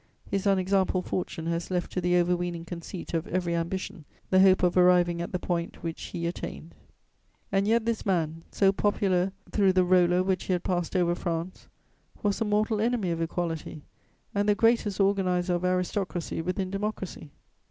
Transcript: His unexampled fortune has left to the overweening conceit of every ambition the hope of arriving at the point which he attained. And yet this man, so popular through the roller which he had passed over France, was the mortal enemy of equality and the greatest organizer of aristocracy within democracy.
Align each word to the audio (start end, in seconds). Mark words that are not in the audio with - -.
His 0.31 0.47
unexampled 0.47 1.05
fortune 1.05 1.45
has 1.45 1.69
left 1.69 1.91
to 1.91 2.01
the 2.01 2.17
overweening 2.17 2.65
conceit 2.65 3.13
of 3.13 3.27
every 3.27 3.53
ambition 3.53 4.03
the 4.31 4.39
hope 4.39 4.63
of 4.63 4.75
arriving 4.75 5.21
at 5.21 5.31
the 5.31 5.37
point 5.37 5.83
which 5.83 6.05
he 6.05 6.25
attained. 6.25 6.73
And 7.51 7.67
yet 7.67 7.85
this 7.85 8.03
man, 8.03 8.41
so 8.51 8.71
popular 8.71 9.31
through 9.51 9.73
the 9.73 9.83
roller 9.83 10.23
which 10.23 10.45
he 10.45 10.53
had 10.53 10.63
passed 10.63 10.95
over 10.95 11.13
France, 11.13 11.67
was 12.23 12.39
the 12.39 12.45
mortal 12.45 12.81
enemy 12.81 13.11
of 13.11 13.21
equality 13.21 13.83
and 14.33 14.49
the 14.49 14.55
greatest 14.55 14.99
organizer 14.99 15.53
of 15.53 15.63
aristocracy 15.63 16.41
within 16.41 16.71
democracy. 16.71 17.29